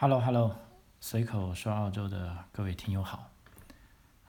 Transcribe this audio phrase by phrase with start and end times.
[0.00, 0.56] Hello Hello，
[0.98, 3.30] 随口说澳洲的各位听友好，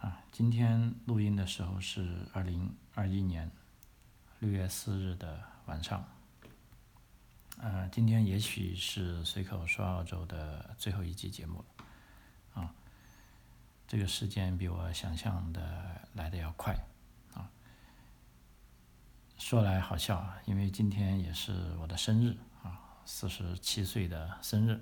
[0.01, 3.50] 啊，今天录音的时候是二零二一年
[4.40, 6.06] 六月四日的晚上，
[7.58, 12.76] 呃，今天也许是随口说澳洲的最后一期节目了，啊，
[13.88, 16.78] 这个时间比我想象的来的要快，
[17.34, 17.50] 啊，
[19.38, 24.78] 说来好笑啊，因为今天也是我的生日啊，四十七岁的生日。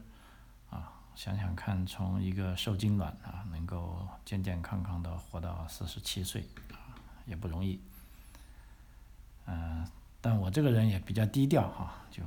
[1.19, 7.77] 想想看，从一个受精卵啊，能够健健康康的活到四十七岁啊，也不容易。
[9.45, 9.85] 嗯，
[10.21, 12.23] 但我这个人也比较低调哈，就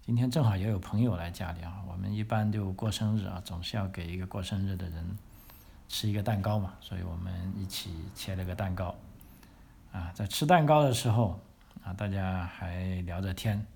[0.00, 5.18] 今天正好也有朋友来家里啊，我们一般就过生日啊，总是要给一个过生日的人
[5.88, 8.94] 吃一个蛋糕嘛，所以我们一起切了个蛋糕。
[9.90, 11.40] 啊，在吃蛋糕的时候
[11.82, 13.66] 啊，大家还聊着天，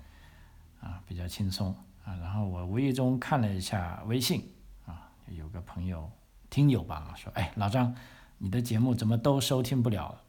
[0.80, 1.74] 啊，比较轻松。
[2.16, 4.52] 然后我无意中看了一下微信，
[4.86, 6.10] 啊，有个朋友
[6.48, 7.95] 听友吧，说，哎，老张，
[8.38, 10.23] 你的节目怎么都收听不了了？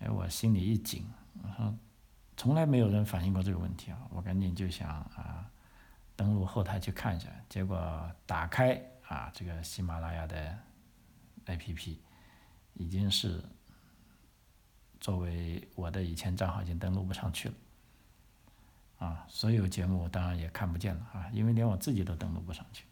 [0.00, 1.06] 哎，我心里一紧，
[1.42, 1.74] 我说，
[2.36, 5.48] 从来没有人反映过这个问题啊，我赶紧就想啊，
[6.16, 10.58] 登录后台去看一下，结果打开啊，这个喜马拉雅的
[11.46, 11.96] APP，
[12.74, 13.42] 已经是
[15.00, 17.54] 作为我的以前账号已经登录不上去了。
[19.04, 22.86] 啊，所有节目当然也看不见了啊，因为连我自己都登录不上去。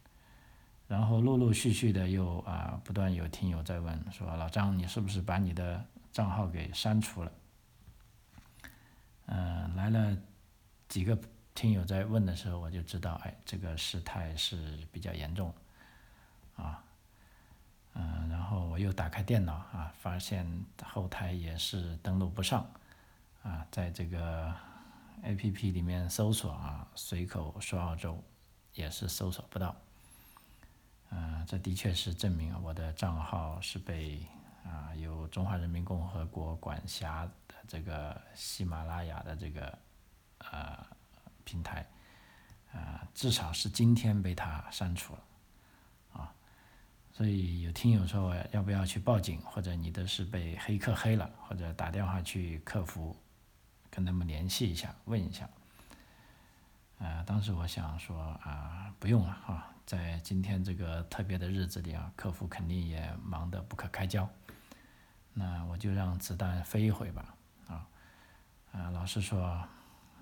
[0.87, 7.33] 然后陆陆续续的又啊，不断有听友在问说：“老张，你是不是把你的账号给删除了？”
[9.25, 10.15] 嗯，来了
[10.87, 11.19] 几个
[11.55, 15.55] 听友在问的时候，我就知道，哎，这个事态是比较严重
[16.57, 16.85] 啊。
[17.95, 20.47] 嗯，然后我又打开电脑啊，发现
[20.85, 22.71] 后台也是登录不上
[23.43, 24.55] 啊，在这个。
[25.23, 28.23] A P P 里面搜索啊，随口说澳洲，
[28.75, 29.77] 也是搜索不到。
[31.11, 34.27] 嗯，这的确是证明我的账号是被
[34.65, 39.78] 啊由中华人民共和国管辖的这个喜马拉雅的这个
[40.39, 40.87] 呃
[41.45, 41.87] 平台，
[42.72, 45.21] 啊至少是今天被他删除了，
[46.15, 46.34] 啊，
[47.12, 53.17] 所以有听友说要不要去报警，或者你的是被黑客黑了，或者打电话去客服。
[53.94, 55.47] 跟他们联系一下，问一下。
[56.98, 64.26] 呃，当时我想说啊，不用了哈，在今天这个特别的日子里啊，客服肯定也忙得不可开交。
[65.34, 67.34] 那我就让子弹飞一回吧，
[67.69, 67.86] 啊，
[68.72, 69.62] 啊，老实说，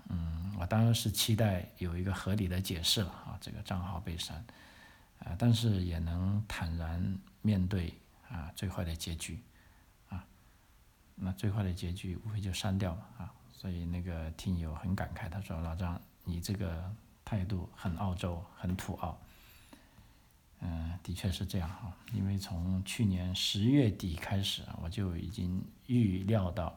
[0.09, 4.43] 嗯，我当然是期待有一个合理的解释了啊，这个账号被删，
[5.19, 7.93] 啊，但是也能坦然面对
[8.27, 9.39] 啊最坏的结局，
[10.09, 10.25] 啊，
[11.15, 13.33] 那最坏的结局无非就删掉嘛，啊。
[13.61, 16.91] 所以那个听友很感慨，他说：“老张，你这个
[17.23, 19.15] 态度很澳洲，很土澳。”
[20.61, 21.93] 嗯，的确是这样哈。
[22.11, 26.75] 因为从去年十月底开始，我就已经预料到，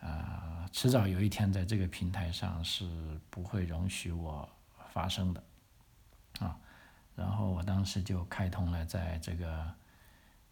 [0.00, 4.48] 啊，迟早有一天在这个平台上是不会容许我
[4.92, 5.42] 发声的，
[6.38, 6.56] 啊。
[7.16, 9.74] 然后我当时就开通了在这个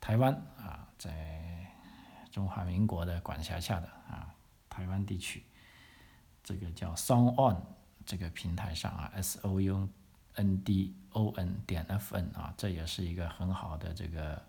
[0.01, 1.65] 台湾啊，在
[2.33, 4.35] 中华民国的管辖下的啊。
[4.73, 5.45] 台湾地区，
[6.43, 7.61] 这个叫 Song On
[8.07, 9.87] 这个平台上啊，S O U
[10.37, 14.43] N D O N 点 F N 啊，这也是一个很好的这个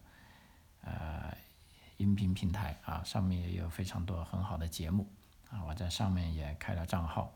[0.82, 1.36] 呃
[1.98, 5.06] 音频平台啊，上面也有非常多很好的节目
[5.52, 7.34] 啊，我在上面也开了账号，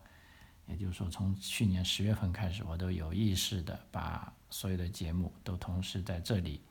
[0.66, 6.62] 也就是说从去年十月份开始，我都有意识的把所有的节目都同时在这里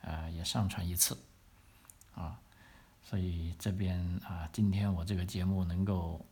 [0.00, 1.18] 呃也上传一次
[2.14, 2.40] 啊。
[3.08, 6.26] 所以这边啊，今天我这个节目能够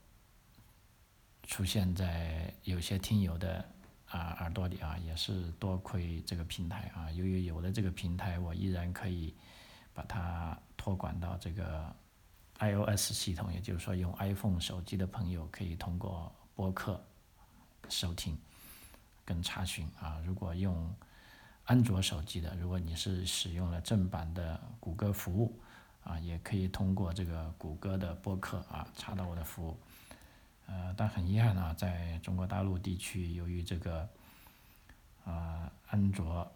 [1.44, 3.64] 出现在有些听友的
[4.08, 7.08] 啊耳朵里啊，也是多亏这个平台啊。
[7.12, 9.32] 由于有了这个平台，我依然可以
[9.92, 11.94] 把它托管到这个
[12.58, 17.00] iOS 系统，也就是说，用 iPhone 手机的朋友可以通过播客
[17.88, 18.36] 收听
[19.24, 20.20] 跟查询啊。
[20.26, 20.92] 如果用
[21.66, 25.56] 安卓手机的，如果你是使用了正版的谷歌服务。
[26.04, 29.76] 啊，也可以通过这个谷歌的播客啊查到我的服务，
[30.66, 34.08] 呃，但很遗憾啊，在中国大陆地区，由于这个
[35.24, 36.52] 啊安卓，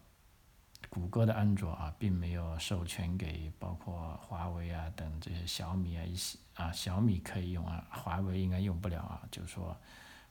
[0.89, 9.75] 谷歌的安卓啊，并没有授权给包括华为啊等这些小米啊一些啊小米可以用啊，华为应该用不了啊，就是说，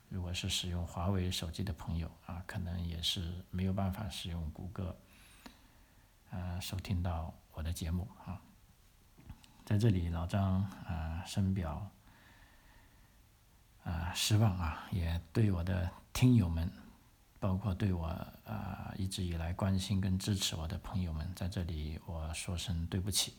[0.07, 4.95] 如果是使用华为手机的朋友啊，可能也是没有办法使用谷歌，
[6.31, 8.39] 呃，收听到我的节目啊。
[9.69, 11.91] 在这里，老张啊深表
[13.83, 16.67] 啊失望啊，也对我的听友们
[17.39, 18.07] 包括对我
[18.45, 23.35] 啊一直以来关心跟支持我的朋友们，在这里我说声对不起，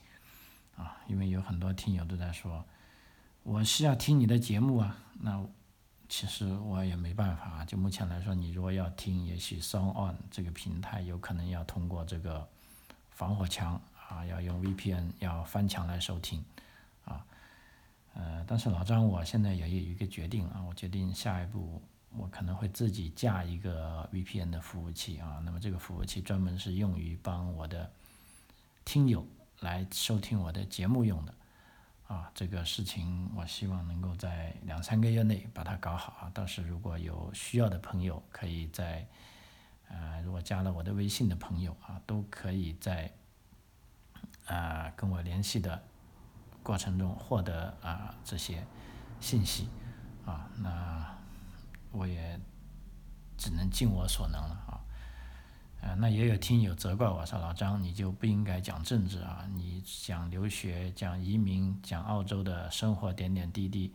[0.76, 2.64] 啊，因为有很多听友都在说，
[3.42, 5.44] 我是要听你的节目啊，那
[6.08, 12.48] 其实我也没办法，就目前来说，你如果要听，也许 Song On 这个平台有可能要通过这个
[13.10, 16.44] 防火墙啊，要用 VPN 要翻墙来收听，
[17.06, 17.24] 啊，
[18.12, 21.80] 呃，但是老张我现在也有一个决定啊，我决定下一步。
[22.18, 27.88] 我可能会自己架一个 VPN 的服务器啊，那么这个服务器专门是用于帮我的
[28.84, 29.24] 听友
[29.60, 31.32] 来收听我的节目用的
[32.08, 32.28] 啊。
[32.34, 36.30] 这个事情我希望能够在两三个月内把它搞好啊。
[36.34, 39.06] 到时如果有需要的朋友，可以在
[39.88, 43.08] 呃，如果加了我的微信的朋友啊，都可以在
[44.50, 45.82] 啊跟我联系的
[46.62, 48.66] 过程中获得啊这些
[49.20, 49.68] 信息
[50.26, 50.48] 啊。
[50.58, 51.18] 那
[51.92, 52.38] 我也
[53.38, 54.80] 只能尽我所能了啊，
[55.80, 63.94] 呃，那也有听友责怪我说老张你就不应该讲政治啊，你讲留学、讲移民、讲澳洲的生活点点滴滴，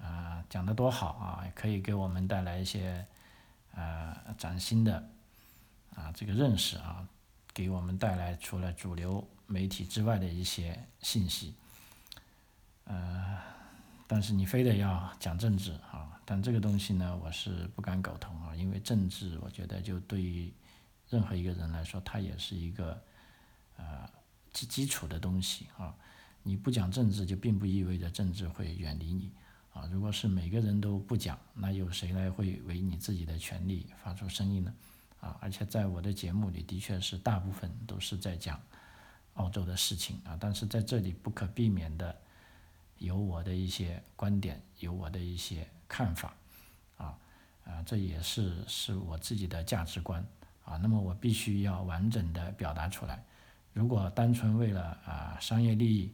[0.00, 3.06] 啊，讲的多好啊，可以给我们带来一些
[3.74, 5.08] 呃崭新的
[5.94, 7.06] 啊这个认识啊，
[7.54, 11.54] 给我们带来除了主流媒体之外的一些信息，
[12.84, 13.38] 呃，
[14.06, 16.10] 但是你非得要讲政治啊。
[16.24, 20.50] 但这个东西呢，我是不敢苟同啊，因为政治，我觉得就对于
[21.10, 23.02] 任何一个人来说，它也是一个
[23.76, 24.08] 呃
[24.52, 25.94] 基基础的东西啊。
[26.42, 29.30] 你不讲政治，就并不意味着政治会远离你
[29.72, 29.88] 啊。
[29.92, 34.74] 如果是每个人都不讲，那有谁来会为你自己的权利发出声音呢？
[35.20, 38.60] 啊，而且在我的节目里，的确是大部分都是在讲
[39.34, 42.16] 澳洲的事情啊，但是在这里不可避免的
[42.98, 45.68] 有我的一些观点，有我的一些。
[45.86, 46.34] 看法，
[46.96, 47.16] 啊，
[47.64, 50.26] 啊，这也是是我自己的价值观，
[50.64, 53.22] 啊，那么我必须要完整的表达出来。
[53.74, 56.12] 如果单纯为了啊商业利益，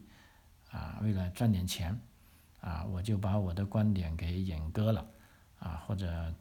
[0.70, 1.99] 啊，为了赚点钱，
[2.61, 5.06] 啊，我就把我的观点给阉割了，
[5.61, 6.34] 啊，或者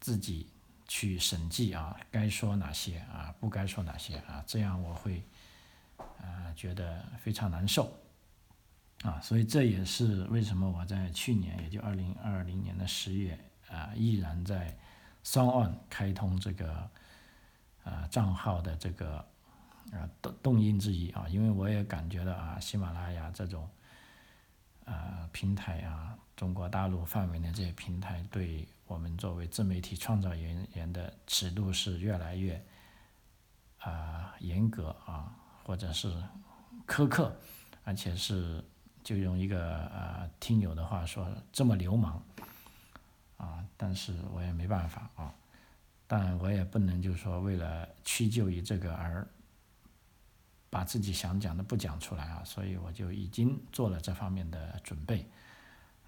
[0.00, 0.48] 自己
[0.88, 5.22] 去审计啊，该说哪些啊，不该说哪些啊，这样我会
[5.96, 7.92] 啊觉得非常难受。
[9.02, 13.38] 啊，所以这也是为什么我在去年，也就二零二零年的十月
[13.68, 14.74] 啊，依然在
[15.22, 16.90] Song On 开通这个
[17.82, 19.18] 啊账号的这个
[19.92, 23.68] 啊动动因之一啊，因为我也感觉到啊，喜马拉雅这种
[24.86, 32.64] 啊平台啊，中国大陆范围的这些平台，对我们作为自媒体创造人员的尺度是越来越
[33.80, 36.14] 啊严格啊，或者是
[36.86, 37.36] 苛刻，
[37.84, 38.64] 而且是。
[39.04, 42.22] 就用一个呃听友的话说，这么流氓，
[43.36, 45.34] 啊，但是我也没办法啊，
[46.06, 49.28] 但我也不能就说为了屈就于这个而
[50.70, 55.28] 把自己想讲的不讲出来啊，所以我就已经做了这方面的准备，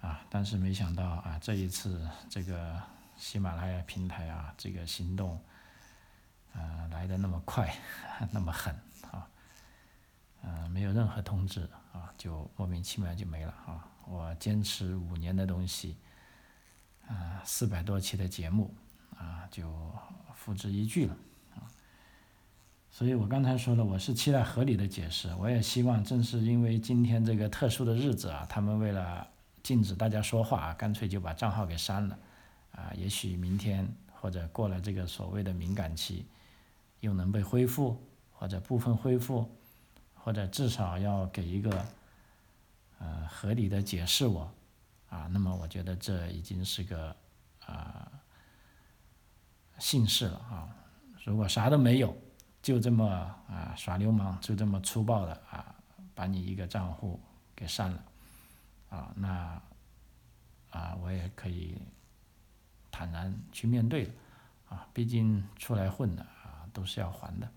[0.01, 2.81] 啊，但是没想到啊，这一次这个
[3.15, 5.39] 喜马拉雅平台啊，这个行动，
[6.55, 7.71] 呃，来的那么快，
[8.33, 8.75] 那么狠
[9.11, 9.29] 啊，
[10.41, 11.67] 呃，没有任何通知。
[11.93, 13.89] 啊，就莫名其妙就没了啊！
[14.05, 15.97] 我坚持五年的东西，
[17.07, 18.71] 啊，四百多期的节目，
[19.17, 19.67] 啊，就
[20.35, 21.17] 付之一炬了
[21.55, 21.65] 啊！
[22.91, 29.27] 所以我刚才说了，我是期待合理的解释，我也希望正是因为今天这个特殊的日子啊，他们为了
[29.63, 32.19] 禁止大家说话，干脆就把账号给删了，
[32.73, 36.27] 啊，也许明天或者过了这个所谓的敏感期，
[36.99, 37.99] 又能被恢复
[38.33, 39.49] 或者部分恢复。
[40.27, 41.85] 或者至少要给一个
[42.99, 44.51] 呃合理的解释我
[45.09, 47.15] 啊，那么我觉得这已经是个
[47.65, 48.11] 啊
[49.79, 50.67] 幸事了啊。
[51.23, 52.13] 如果啥都没有，
[52.61, 55.73] 就这么啊耍流氓，就这么粗暴的啊
[56.13, 57.17] 把你一个账户
[57.55, 58.03] 给删了
[58.89, 59.61] 啊，那
[60.71, 61.77] 啊我也可以
[62.91, 64.11] 坦然去面对的
[64.67, 67.49] 啊，毕竟出来混的啊都是要还的。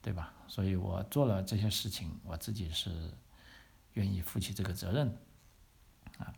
[0.00, 0.32] 对吧？
[0.48, 2.90] 所以我做了这些事情，我自己是
[3.94, 6.34] 愿意负起这个责任的，啊，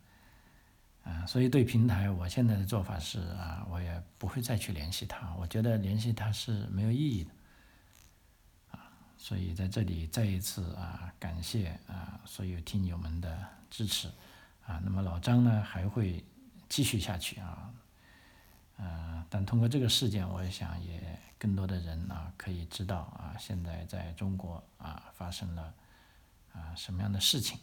[1.04, 7.30] 啊，所以对平台，我现在的做法是啊，我也不会再去联系他，我觉得联系他是没有意义的，
[8.70, 14.08] 啊，所以在这里再一次啊，感谢啊所有听友们的支持，
[14.66, 16.24] 啊，那么老张呢还会
[16.68, 17.72] 继续下去啊。
[18.78, 25.74] 呃，但通过这个事件，我想也更多的人啊可以知道啊，现在在中国啊发生了
[26.52, 27.58] 啊什么样的事情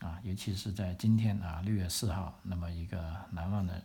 [0.00, 3.82] 啊，尤其是在今天啊六月四号那么一个难忘的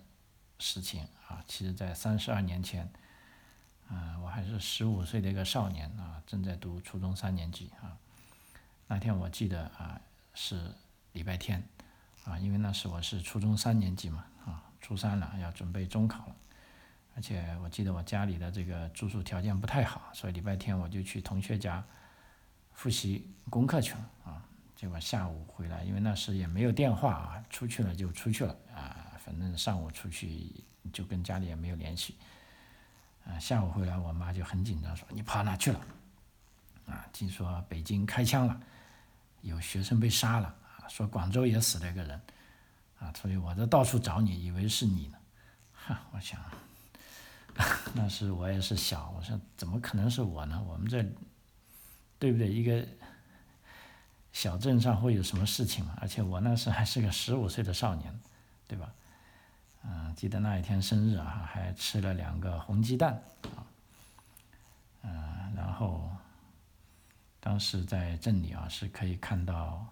[0.60, 2.90] 事情啊，其实在三十二年前
[3.90, 7.98] 啊，我还是十五岁的一个少年啊，正在读初中三年级啊。
[8.88, 10.00] 那天我记得啊
[10.34, 10.74] 是
[11.12, 11.62] 礼拜天
[12.24, 16.36] 啊，因为那时我是初中三年级嘛啊，初三了要准备中考了，
[17.15, 21.84] 而且我记得我家里的这个住宿条件不太好，所以礼拜天我就去同学家
[22.74, 24.45] 复习功课去了啊。
[24.75, 30.51] 结果下午回来，因为那时也没有电话啊，出去了就出去了啊，反正上午出去
[30.91, 32.15] 就跟家里也没有联系。
[33.25, 35.79] 啊，下午回来，我妈就很紧张，说：“你跑哪去了？”
[36.86, 38.60] 啊，听说北京开枪了，
[39.41, 42.22] 有学生被杀了啊，说广州也死了一个人，
[43.00, 45.17] 啊，所以我在到处找你，以为是你呢。
[45.72, 46.39] 哈，我想，
[47.96, 50.62] 那时我也是小，我说怎么可能是我呢？
[50.68, 51.04] 我们这，
[52.20, 52.48] 对不对？
[52.48, 52.86] 一个。
[54.34, 55.98] 小镇上会有什么事情嘛？
[56.02, 58.20] 而且我那时还是个十五岁的少年，
[58.68, 58.94] 对吧？
[59.82, 63.14] 嗯，记得那一天生日啊，还吃了两个红鸡蛋
[63.56, 63.64] 啊，
[65.04, 66.12] 嗯，然后
[67.40, 69.88] 当时在镇里啊是可以看到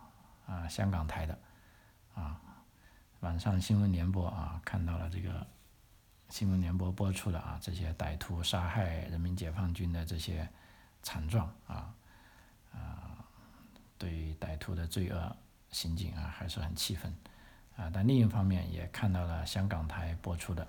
[0.46, 1.40] 啊香港台的
[2.14, 2.38] 啊
[3.22, 5.48] 晚上新闻联播啊看到了这个
[6.34, 10.50] 新闻联播播出的啊这些歹徒杀害人民解放军的这些
[11.04, 11.94] 惨状啊
[12.74, 13.24] 啊。
[14.00, 15.38] 对歹徒的罪恶
[15.70, 17.16] 行径啊，还是很气愤
[17.78, 17.88] 啊。
[17.94, 20.68] 但另一方面，也看到了香港台播出的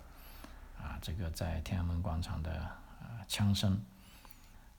[0.78, 2.60] 啊，这个在天安门广场的
[3.00, 3.82] 啊枪声，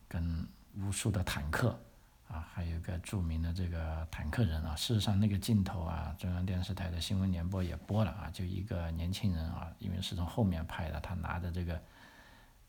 [0.08, 1.80] 跟无数的坦克
[2.27, 4.75] 啊，还有一个著名的这个坦克人啊。
[4.75, 11.82] 事实上，那个镜头啊，中央电视台的新闻联播也播了啊，就一个年轻人啊，因为是从后面拍的，他拿着这个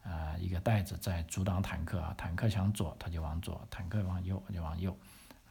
[0.05, 4.97] 啊一个袋子在阻挡坦克啊，坦克向左他就往左，坦克往右他就往右。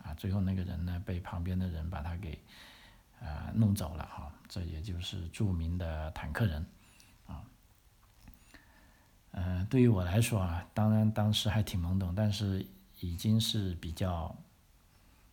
[0.04, 2.40] 啊，最后那个人呢，被旁边的人把他给，
[3.20, 4.32] 呃，弄走了哈。
[4.48, 6.64] 这也就是著名的坦克人，
[7.26, 7.42] 啊，
[9.32, 12.64] 嗯，对于我来说啊，当然当时还挺懵懂，但是
[13.06, 14.36] 已经是比较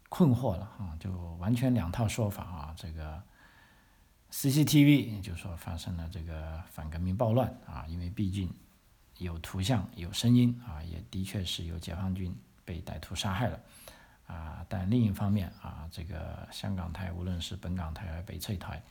[0.08, 2.74] 困惑了啊，就完全两套说法啊。
[2.76, 3.22] 这个
[4.30, 8.52] CCTV 就说发生了这个反革命暴乱啊，因为毕竟
[9.18, 13.58] 有图像有声音啊，也的确是有解放军被歹徒杀害了。
[14.26, 18.82] 啊，但另一方面啊，这个香港台无论是本港台还是翡翠台，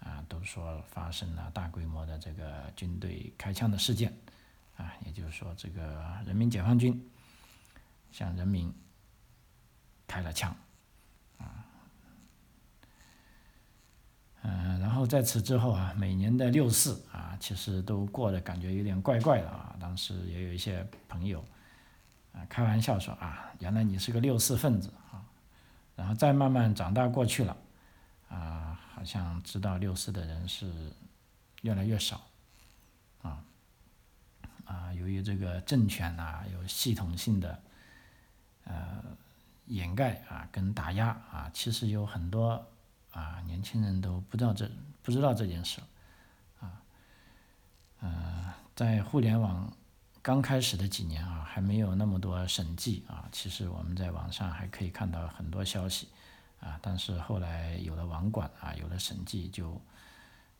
[0.00, 4.16] 啊，都说发生了大规模的这个军队开枪的事件，
[4.76, 7.10] 啊，也就是说这个人民解放军
[8.10, 8.72] 向人民
[10.06, 10.54] 开了枪，
[11.38, 11.64] 啊，
[14.42, 21.44] 嗯，然后在此之后啊，每年的六四啊，其实都过得感觉有点怪怪的啊，当时也有一些朋友
[22.32, 22.44] 啊。
[22.48, 25.22] 开玩笑说啊，原来你是个六四分子啊，
[25.94, 27.56] 然后再慢慢长大过去了，
[28.28, 30.92] 啊，好像知道六四的人是
[31.62, 32.20] 越来越少，
[33.22, 33.44] 啊，
[34.64, 37.62] 啊，由于这个政权呐有系统性的
[38.68, 39.02] 呃
[39.66, 42.64] 掩盖啊跟打压啊，其实有很多
[43.10, 44.70] 啊年轻人都不知道这
[45.02, 45.80] 不知道这件事，
[46.60, 46.80] 啊，
[48.00, 49.72] 呃，在互联网。
[50.20, 56.08] 刚开始的几年啊，还没有那么多审计啊，其实我们在网上还可以看到很多消息
[56.60, 56.78] 啊。
[56.82, 59.80] 但是后来有了网管啊，有了审计，就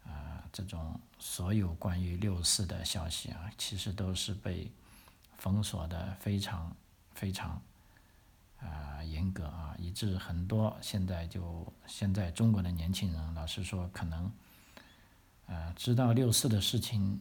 [0.06, 4.70] 啊，这种所有关于六四的消息啊，其实都是被
[5.36, 6.74] 封锁的非常
[7.12, 7.60] 非常
[8.60, 14.30] 啊严格啊，以致很多现在就现在中国的年轻人，老实说，可能
[15.46, 17.20] 呃知道六四的事情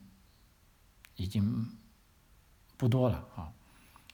[1.16, 1.68] 已经。
[2.80, 3.52] 不多了啊，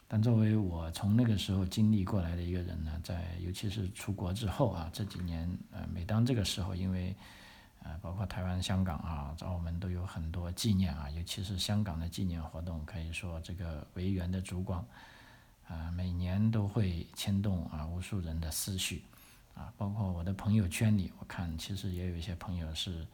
[0.08, 7.14] 但作为我从那个时候经历过来的一个人呢，在尤其是出国之后啊，这几年呃，每当这个时候，因为
[7.82, 14.88] 呃，包括台湾、香港啊、澳门都有很多纪念啊，尤其是香港的纪念活动，可以说这个维园的烛光
[15.68, 19.04] 啊，每年都会牵动啊无数人的思绪
[19.56, 23.06] 啊，包括我的朋友圈里，我看其实也有一些朋友是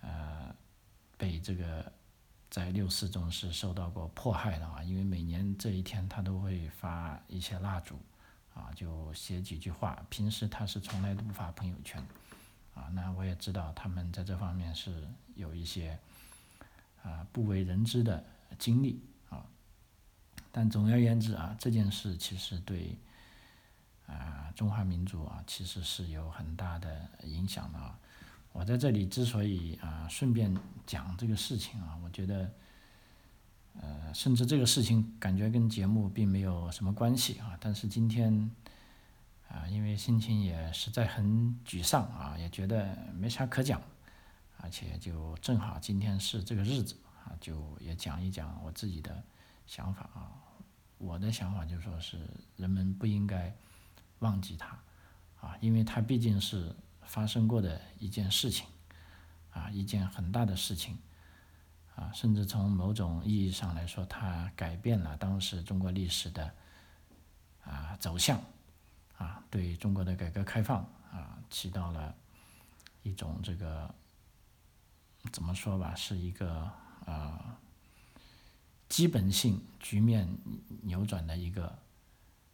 [0.00, 0.54] 呃
[1.16, 1.92] 被这个。
[2.50, 8.00] 在六四中是受到过迫害的啊，因为每年这一天他都会发一些蜡烛，
[8.54, 10.02] 啊，就写几句话。
[10.08, 12.02] 平时他是从来都不发朋友圈，
[12.74, 15.98] 啊，那我也知道他们在这方面是有一些
[17.02, 18.24] 啊不为人知的
[18.58, 18.98] 经历。
[20.50, 22.96] 但总而言之啊，这件事其实对
[24.06, 27.98] 啊中华民族啊其实是有很大的影响的啊。
[28.52, 32.50] 我在这里之所以啊顺便讲这个事情啊，我觉得，
[33.80, 38.50] 呃，甚至这个事情感觉跟节目并没有什么关系啊，但是今天
[39.48, 43.80] 啊，因为心情也实在很沮丧啊，也觉得没啥可讲，
[44.56, 49.22] 而且就正好今天是这个日子啊，就也讲一讲我自己的
[49.68, 50.32] 想法啊。
[50.96, 52.18] 我的想法就说是
[52.56, 53.54] 人们不应该
[54.18, 54.76] 忘记它
[55.40, 58.66] 啊，因为它毕竟是发生过的一件事情
[59.52, 60.98] 啊，一件很大的事情
[61.94, 66.52] 啊，甚至从某种意义上来说，它改变了当时中国历史的
[67.62, 68.42] 啊走向
[69.16, 70.82] 啊，对中国的改革开放
[71.12, 72.12] 啊起到了
[73.04, 73.94] 一种这个
[75.30, 76.68] 怎么说吧，是一个
[77.06, 77.56] 啊。
[78.88, 80.28] 基本性局面
[80.82, 81.78] 扭转的一个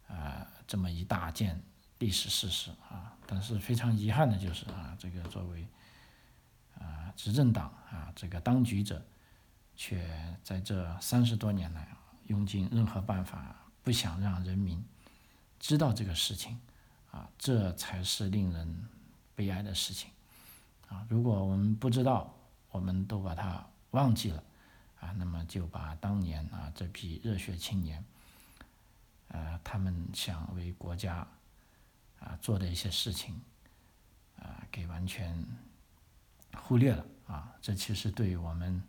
[0.07, 1.61] 啊，这么一大件
[1.99, 5.67] 历史事实啊，但是非常遗憾的就是啊，这个作为
[6.77, 9.03] 啊执政党啊这个当局者，
[9.75, 11.87] 却在这三十多年来
[12.27, 14.83] 用尽任何办法，不想让人民
[15.59, 16.59] 知道这个事情
[17.11, 18.87] 啊，这才是令人
[19.35, 20.09] 悲哀的事情
[20.89, 21.05] 啊！
[21.09, 22.33] 如果我们不知道，
[22.71, 24.43] 我们都把它忘记了。
[24.99, 28.03] 啊，那么就把当年啊这批热血青年，
[29.27, 31.27] 呃，他们想为国家
[32.19, 33.39] 啊做的一些事情，
[34.39, 35.45] 啊，给完全
[36.57, 37.53] 忽略了啊。
[37.61, 38.81] 这其实对于我们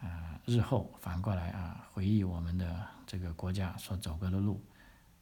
[0.00, 4.64] 啊日后反过来啊回忆我们的这个国家所走过的路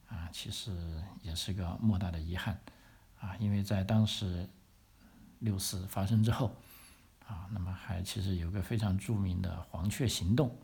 [0.09, 2.61] 啊，其实也是个莫大的遗憾
[3.21, 3.35] 啊。
[3.37, 4.49] 因为在当时
[5.41, 6.55] 六四发生之后。
[7.33, 10.55] 啊，那么还其实有个非常著名的黄雀行动，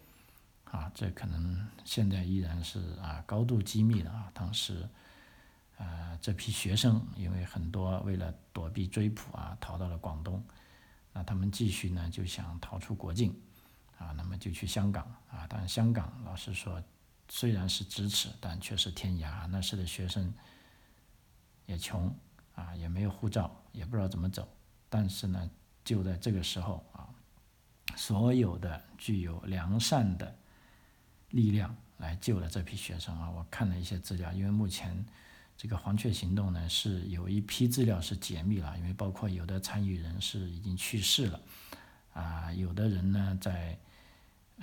[0.65, 4.31] 啊，这可能现在依然是啊高度机密的啊。
[4.35, 4.87] 当时，
[5.79, 10.45] 呃，这批学生因为很多为了躲避追捕啊，逃到了广东，
[11.11, 13.35] 那他们继续呢就想逃出国境，
[13.97, 15.47] 啊，那么就去香港啊。
[15.49, 16.83] 但香港老实说，
[17.31, 19.47] 虽然是咫尺，但却是天涯。
[19.47, 20.31] 那时的学生
[21.65, 22.15] 也穷
[22.55, 24.47] 啊，也没有护照，也不知道怎么走，
[24.91, 25.51] 但是呢。
[25.89, 27.09] 就在这个时候啊，
[27.97, 30.37] 所有的具有良善的
[31.31, 33.31] 力量来救了这批学生啊。
[33.31, 35.03] 我看了一些资料，因为目前
[35.57, 41.41] 这个黄雀行动呢是有一批资料是解密了，因为包括有的参与人是已经去世了
[42.13, 43.79] 啊，有的人呢在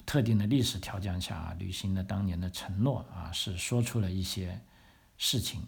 [0.06, 4.62] 特定的历史条件下履行了当年的承诺啊，是说出了一些
[5.18, 5.64] 事情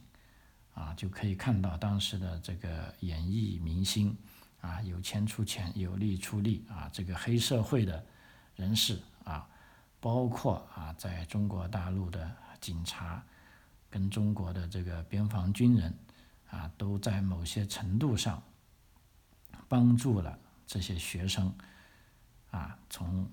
[0.76, 4.16] 啊，就可以看到当时的这个演艺明星。
[4.62, 6.90] 啊，有钱出钱，有力出力啊！
[6.92, 8.04] 这个黑社会的
[8.56, 9.48] 人士啊，
[10.00, 13.24] 包括啊，在中国大陆的警察
[13.90, 15.96] 跟中国的这个边防军人
[16.50, 18.42] 啊，都在某些程度上
[19.68, 21.56] 帮助了这些学生
[22.50, 23.30] 啊，从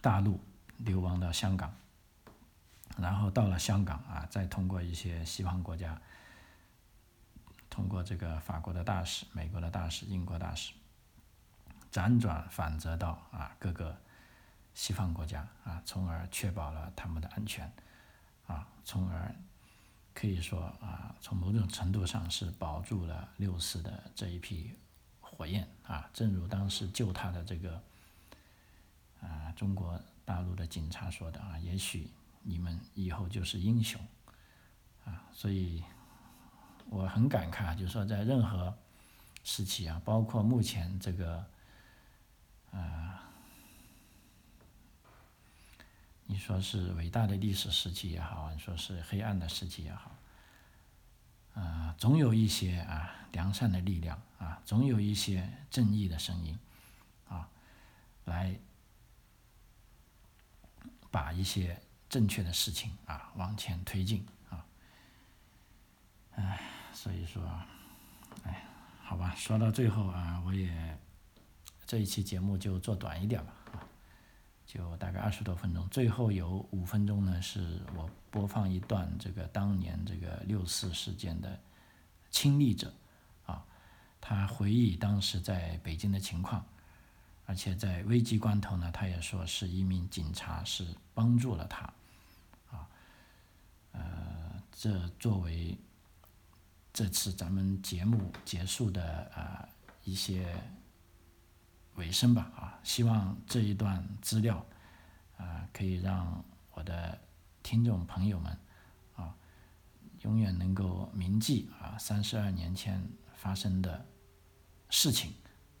[0.00, 0.40] 大陆
[0.78, 1.74] 流亡到香港，
[2.96, 6.00] 然后到了香港啊，再通过一些西方国家。
[7.70, 10.72] 通过这个法国的大使、美国的大使、英国大使，
[11.92, 13.96] 辗转反折到啊各个
[14.74, 17.72] 西方国家啊，从而确保了他们的安全，
[18.48, 19.32] 啊，从而
[20.12, 24.76] 可以说啊，从某种程度上是保住了六四的这一批
[25.20, 26.10] 火焰啊。
[26.12, 27.80] 正如当时救他的这个
[29.20, 32.10] 啊中国大陆的警察说的啊，也许
[32.42, 34.04] 你们以后就是英雄
[35.04, 35.84] 啊，所以。
[36.92, 38.76] 我很感慨，就是说，在任何
[39.44, 41.46] 时期啊，包括目前这个，
[42.72, 43.22] 啊，
[46.26, 50.10] 你说是伟大的历史时期也好，你说是黑暗的时期也好，
[51.54, 56.58] 啊，总有一些啊良善的力量啊，总有一些正义的声音，
[57.28, 57.48] 啊，
[58.24, 58.56] 来
[61.08, 64.66] 把一些正确的事情啊往前推进啊，
[66.34, 66.79] 唉。
[67.02, 67.42] 所以说，
[68.44, 68.62] 哎，
[69.02, 70.98] 好吧，说到最后啊，我也
[71.86, 73.80] 这一期节目就做短一点吧，啊，
[74.66, 81.58] 就大概二十多分钟，最后有五分钟呢，是我播放一段这个当年这个六四事件的
[82.30, 82.92] 亲历者，
[83.46, 83.64] 啊，
[84.20, 86.62] 他回忆当时在北京的情况，
[87.46, 91.90] 而且在危急关头呢，他也说是一名警察是帮助了他，
[92.70, 92.86] 啊，
[93.92, 95.74] 呃，这作为。
[96.92, 99.68] 这次咱们节目结束的啊
[100.04, 100.54] 一些
[101.94, 104.64] 尾声吧啊，希望这一段资料
[105.36, 107.18] 啊可以让我的
[107.62, 108.58] 听众朋友们
[109.14, 109.34] 啊
[110.22, 113.00] 永远能够铭记啊三十二年前
[113.36, 114.04] 发生的
[114.88, 115.32] 事情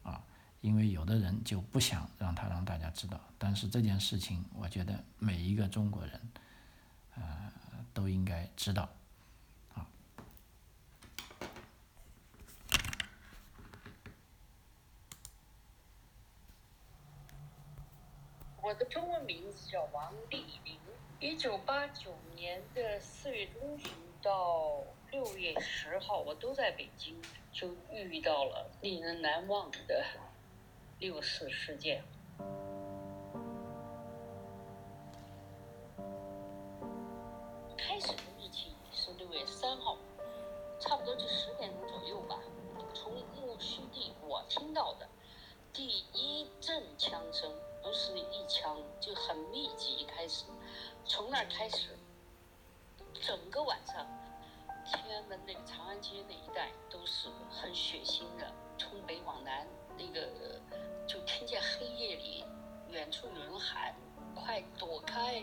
[0.02, 0.22] 啊，
[0.60, 6.32] 因为有的人就不想让他让大家知道，但是这件事情我觉得每一个中国人
[7.16, 7.52] 呃
[7.92, 8.88] 都应该知道。
[18.70, 20.78] 我的中文名字叫王丽玲。
[21.18, 23.90] 一九八九年的四月中旬
[24.22, 27.20] 到六月十号，我都在北京，
[27.52, 30.04] 就遇到了令人难忘的
[31.00, 32.04] 六四事件。
[37.76, 39.98] 开始的日期是六月三号，
[40.78, 42.38] 差不多就十点钟左右吧。
[42.94, 45.08] 从木樨地我听到的
[45.72, 47.52] 第一阵枪声，
[47.82, 49.94] 不是一枪，就很密集。
[49.96, 50.44] 一开始。
[51.04, 51.98] 从那儿开始，
[53.14, 54.06] 整个晚上，
[54.84, 58.52] 天安门那个长安街那一带都是很血腥的。
[58.78, 59.66] 从北往南，
[59.96, 60.28] 那个
[61.08, 62.44] 就听见黑夜里
[62.90, 63.94] 远处有人喊
[64.36, 65.42] ：“快躲开！”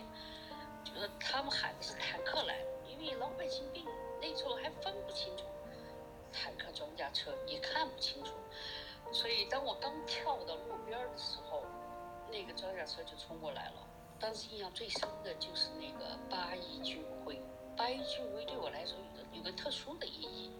[0.84, 3.84] 就是他们喊的是坦克来，因为老百姓并
[4.22, 5.44] 那时候还分不清楚
[6.32, 8.32] 坦克、装甲车，也看不清楚。
[9.12, 11.62] 所以当我刚跳到路边的时候，
[12.30, 13.86] 那个装甲车就冲过来了。
[14.20, 17.40] 当时印象最深的就是那个八一军徽。
[17.76, 20.50] 八一军徽对我来说有个有个特殊的意义，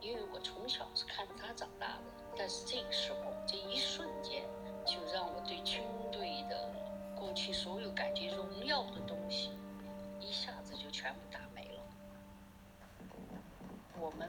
[0.00, 2.02] 因为我从小是看着它长大的。
[2.36, 4.44] 但是这个时候，这一瞬间，
[4.84, 6.70] 就让我对军队的
[7.18, 9.50] 过去所有感觉荣耀的东西，
[10.20, 11.82] 一下子就全部打没了。
[13.98, 14.28] 我们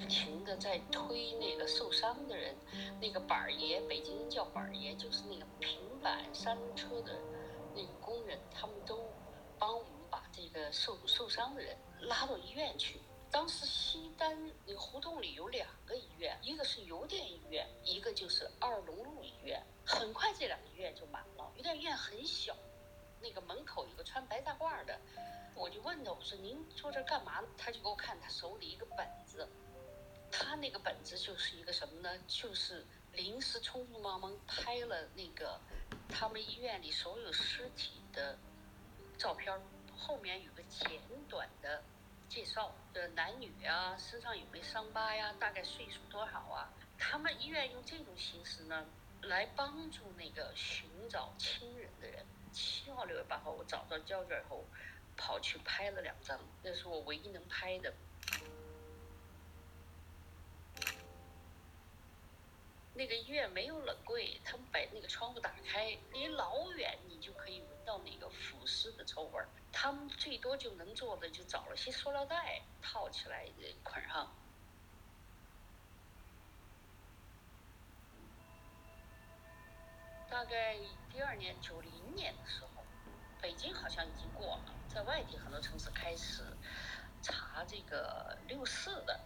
[0.00, 2.56] 不停的在推那个受伤的人，
[2.98, 7.12] 那个板儿爷，北京人叫板儿爷，就是那个平板三轮车的。
[7.74, 8.98] 那个工人，他们都
[9.58, 12.98] 帮我们把这个受受伤的人拉到医院去。
[13.30, 14.36] 当时西单
[14.66, 19.62] 那个胡同里有两个医院，一个是邮电医院，一个就是二龙路医院。
[19.84, 21.52] 很快这两个医院就满了。
[21.56, 22.56] 邮电医院很小，
[23.20, 24.98] 那个门口有个穿白大褂的，
[25.54, 27.44] 我就问他，我说您坐这干嘛？
[27.56, 29.48] 他就给我看他手里一个本子，
[30.30, 32.10] 他那个本子就是一个什么呢？
[32.26, 35.60] 就是临时匆匆忙忙拍了那个。
[36.08, 38.36] 他们医院里所有尸体的
[39.16, 39.60] 照片
[39.96, 41.82] 后面有个简短的
[42.28, 46.68] 介绍，的男女啊，身上有没有伤疤呀，大概岁数多少啊？
[46.98, 48.86] 他们医院用这种形式呢，
[49.22, 52.24] 来帮助那个寻找亲人的人。
[52.52, 54.64] 七号、六月八号，我找到胶卷后，
[55.16, 57.92] 跑去拍了两张，那是我唯一能拍的。
[62.92, 69.48] 那个医院没有冷柜，他们把那个窗户打开，离老远你就可以闻到那个腐尸的臭味儿。
[69.72, 73.46] 他们最多就能做的，就找了些塑料袋套起来
[73.84, 74.30] 捆上。
[80.28, 80.76] 大概
[81.12, 82.84] 第二年九零年的时候，
[83.40, 86.42] 北京好像已经过了，在外地很多城市开始
[87.22, 89.18] 查这个六四的，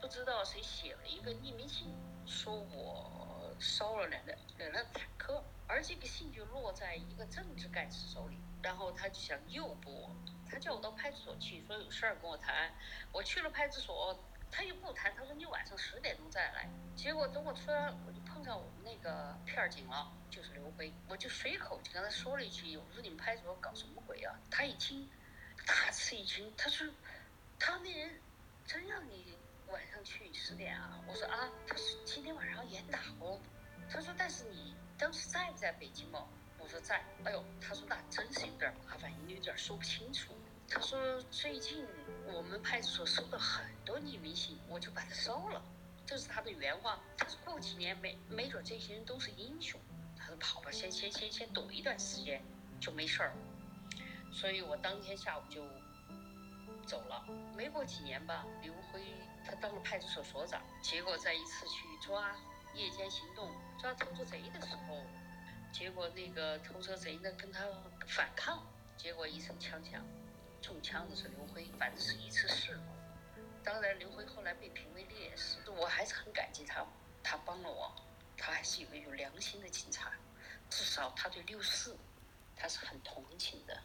[0.00, 1.88] 不知道谁写了一个匿名信。
[2.26, 10.16] 说我烧了两辆两辆坦克，而这个信就落在一个政治干事手里，然后他就想诱捕我，
[10.50, 12.74] 他叫我到派出所去，说有事儿跟我谈。
[13.12, 14.18] 我去了派出所，
[14.50, 16.68] 他又不谈，他说你晚上十点钟再来。
[16.96, 24.34] 结果等我出来，我就碰上我们那个片警了，就是刘辉，我就随口就跟他说了一句，我说你们派出所搞什么鬼啊？
[24.50, 25.08] 他一听，
[25.64, 26.88] 大吃一惊，他说，
[27.58, 28.20] 他那人
[28.66, 29.35] 真让你。
[29.72, 31.00] 晚上去十点啊？
[31.08, 33.38] 我说啊，他说今天晚上严打哦。
[33.90, 36.26] 他说，但是你当时在不在北京吗？
[36.58, 37.04] 我说在。
[37.24, 40.32] 哎呦，他说那真是有点麻烦，有点说不清楚。
[40.68, 41.84] 他说最近
[42.26, 45.62] 我们派出所收到很多匿名信，我就把它收了。
[46.04, 47.00] 这是他的原话。
[47.16, 49.80] 他说过几年没没准这些人都是英雄。
[50.16, 52.42] 他说跑吧，先先先先躲一段时间
[52.80, 53.32] 就没事儿。
[54.32, 55.64] 所以我当天下午就
[56.86, 57.24] 走了。
[57.56, 59.00] 没过几年吧，刘辉。
[59.46, 62.36] 他当了派出所所长，结果在一次去抓
[62.74, 65.00] 夜间行动、抓偷车贼的时候，
[65.72, 67.64] 结果那个偷车贼呢跟他
[68.08, 70.04] 反抗，结果一声枪响，
[70.60, 73.40] 中枪的是刘辉，反正是一次事故。
[73.62, 76.84] 当然，刘辉后来被评为烈士，我还是很感激他，
[77.22, 77.94] 他帮了我，
[78.36, 80.12] 他还是一个有良心的警察，
[80.68, 81.96] 至少他对六四，
[82.56, 83.80] 他是很同情的。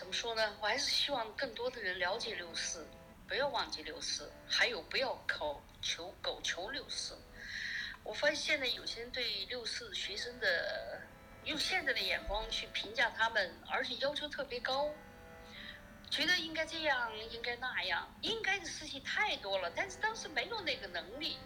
[0.00, 2.86] 怎么说呢，我还是希望更多的人了解六四，
[3.28, 7.18] 不要忘记六四，还有不要口求狗求六四。
[8.02, 11.02] 我发现现在有些人对六四学生的
[11.44, 14.88] 用现在的眼光去评价他们，而且要求特别高，
[16.08, 21.36] 觉得应该这样，应该那样，应该的事情太多了，但是当时没有那个能力。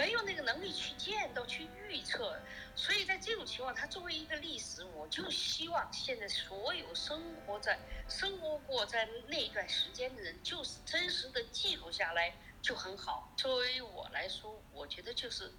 [0.00, 2.40] 没有那个能力去见到、去预测，
[2.74, 11.92] 所以在这种情况，他作为一个历史，我就希望现在所有生活在、生活过在那段时间的人，就是真实的记录。
[11.92, 12.32] 下来
[12.62, 13.30] 就很好。
[13.36, 15.52] 作为我来说，我觉得就是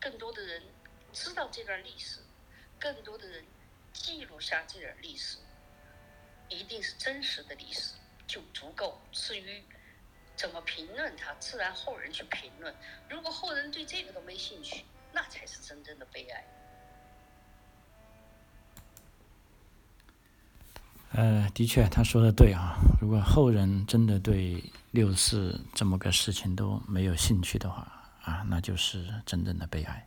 [0.00, 0.62] 更多的人
[1.12, 2.20] 知道这段历史，
[2.80, 3.44] 更多的人
[3.92, 5.36] 记录下这段历史，
[6.48, 8.98] 一定是真实的历史就足够。
[9.12, 9.62] 至于
[10.36, 12.74] 怎么评论它，自然后人去评论。
[13.08, 16.44] 如果后人对这个都没兴趣，那才是真正的悲哀。
[21.12, 22.74] 呃，的确，他说的对啊。
[23.00, 27.86] 如果后人真的对六四这么个事情都没有兴趣的话
[28.24, 30.04] 啊，那就是真正的悲哀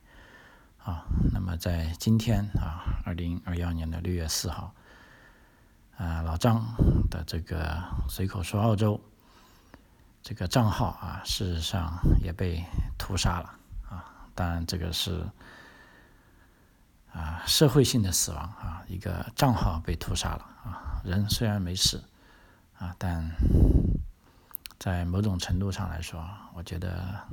[0.84, 1.06] 啊。
[1.32, 4.74] 那么在今天啊，二零二幺年的六月四号，
[5.96, 6.76] 啊，老张
[7.10, 9.00] 的这个随口说澳洲
[10.28, 12.62] 这个账号啊，事实上也被
[12.98, 13.58] 屠杀了
[13.90, 14.28] 啊。
[14.36, 15.26] 当然，这个是。
[17.14, 22.04] 啊，社会性的死亡啊，一个账号被屠杀了啊，人虽然没事
[22.78, 23.32] 啊，但
[24.78, 27.26] 在某种程度上来说，我觉得，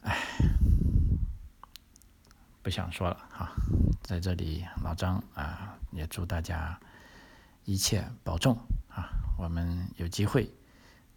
[0.00, 0.16] 哎，
[2.62, 3.52] 不想说了哈，
[4.02, 6.80] 在这里，老张啊，也祝大家
[7.64, 8.56] 一切保重
[8.88, 10.52] 啊，我们有机会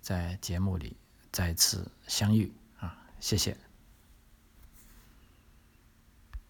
[0.02, 0.96] 在节目里
[1.32, 3.58] 再次相遇啊，谢谢。